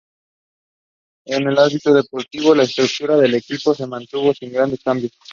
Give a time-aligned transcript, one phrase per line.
[1.25, 5.11] En el ámbito deportivo, la estructura del equipo se mantuvo sin grandes cambios.